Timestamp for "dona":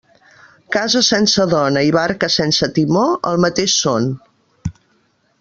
1.51-1.83